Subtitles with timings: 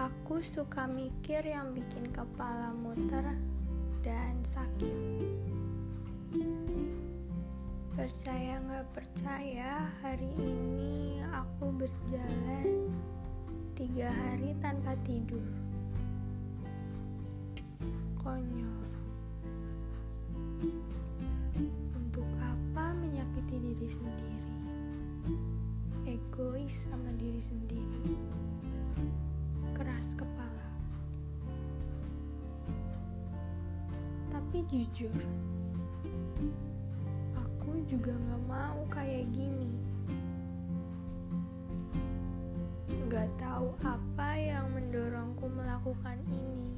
[0.00, 3.36] Aku suka mikir yang bikin kepala muter
[4.00, 4.96] dan sakit.
[7.92, 12.88] Percaya nggak percaya, hari ini aku berjalan
[13.76, 15.44] tiga hari tanpa tidur.
[18.16, 18.88] Konyol.
[21.92, 24.40] Untuk apa menyakiti diri sendiri?
[26.08, 28.41] Egois sama diri sendiri
[34.70, 35.10] Jujur,
[37.34, 39.74] aku juga gak mau kayak gini.
[43.10, 46.70] Gak tahu apa yang mendorongku melakukan ini.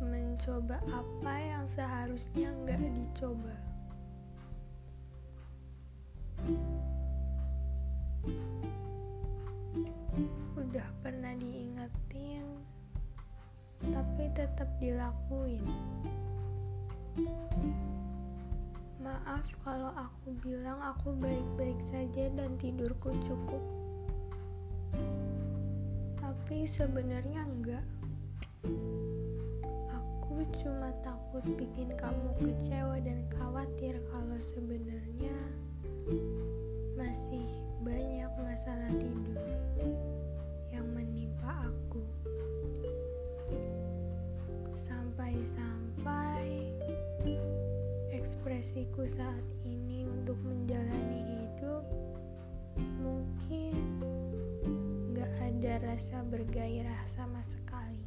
[0.00, 3.54] Mencoba apa yang seharusnya gak dicoba.
[10.68, 12.44] udah pernah diingetin
[13.86, 15.62] tapi tetap dilakuin.
[18.98, 23.62] Maaf kalau aku bilang aku baik-baik saja dan tidurku cukup.
[26.18, 27.86] Tapi sebenarnya enggak.
[29.94, 35.34] Aku cuma takut bikin kamu kecewa dan khawatir kalau sebenarnya
[36.98, 37.46] masih
[37.80, 39.40] banyak masalah tidur
[40.74, 42.02] yang menimpa aku.
[45.38, 46.66] Sampai-sampai
[48.10, 51.86] ekspresiku saat ini untuk menjalani hidup
[52.98, 54.02] mungkin
[55.14, 58.02] gak ada rasa bergairah sama sekali.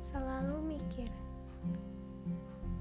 [0.00, 1.12] Selalu mikir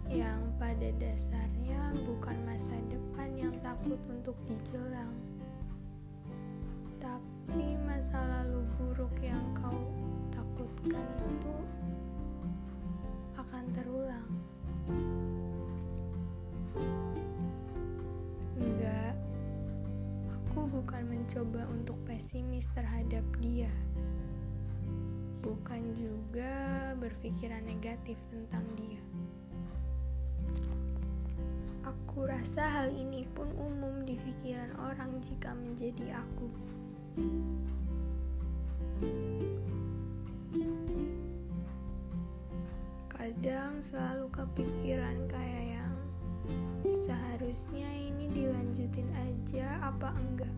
[0.08, 5.12] yang pada dasarnya bukan masa depan yang takut untuk dijelang,
[7.04, 7.37] tapi
[8.76, 9.88] buruk yang kau
[10.34, 11.56] takutkan itu
[13.40, 14.30] akan terulang.
[18.58, 19.16] Enggak,
[20.28, 23.72] aku bukan mencoba untuk pesimis terhadap dia.
[25.46, 29.00] Bukan juga berpikiran negatif tentang dia.
[31.88, 36.50] Aku rasa hal ini pun umum di pikiran orang jika menjadi aku.
[43.48, 45.96] Kadang selalu kepikiran kayak yang
[46.84, 50.52] seharusnya ini dilanjutin aja apa enggak.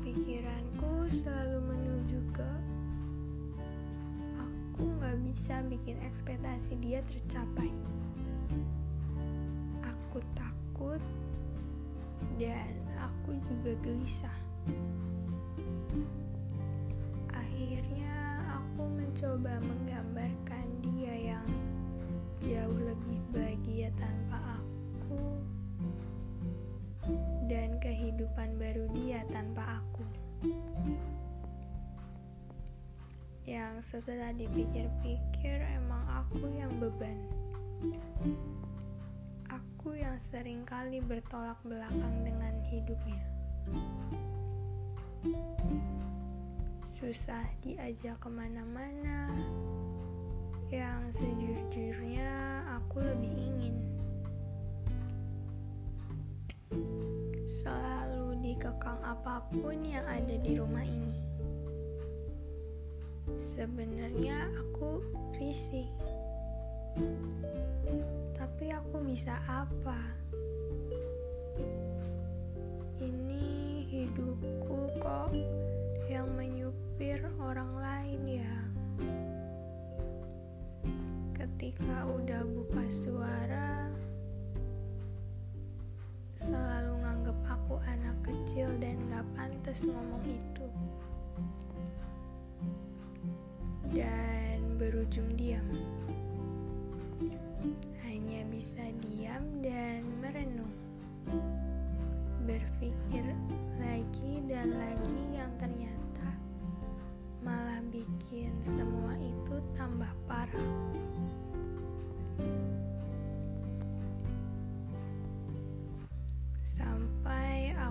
[0.00, 2.50] Pikiranku selalu menuju ke
[4.40, 7.68] aku nggak bisa bikin ekspektasi dia tercapai.
[9.84, 11.04] Aku takut
[12.40, 14.38] dan aku juga gelisah.
[19.20, 21.48] Mencoba menggambarkan dia yang
[22.40, 25.44] jauh lebih bahagia tanpa aku
[27.44, 30.08] dan kehidupan baru dia tanpa aku.
[33.44, 37.20] Yang setelah dipikir-pikir emang aku yang beban.
[39.52, 43.20] Aku yang sering kali bertolak belakang dengan hidupnya.
[47.00, 49.32] Susah diajak ke mana-mana,
[50.68, 53.76] yang sejujurnya aku lebih ingin.
[57.48, 61.24] Selalu dikekang apa pun yang ada di rumah ini.
[63.40, 65.00] Sebenarnya aku
[65.40, 65.88] risih.
[68.36, 69.96] Tapi aku bisa apa?
[73.00, 73.48] Ini
[73.88, 75.32] hidupku kok
[86.40, 90.66] selalu nganggep aku anak kecil dan gak pantas ngomong itu.
[93.92, 95.68] Dan berujung diam.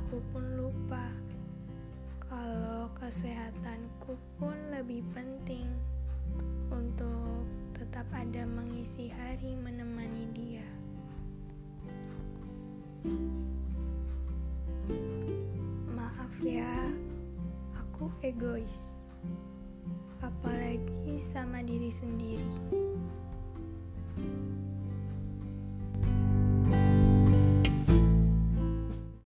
[0.10, 1.06] aku pun lupa
[2.18, 5.70] kalau kesehatanku pun lebih penting
[6.74, 7.46] untuk
[7.78, 10.66] tetap ada mengisi hari menemani dia.
[15.94, 16.90] Maaf ya,
[17.78, 19.06] aku egois,
[20.26, 22.79] apalagi sama diri sendiri.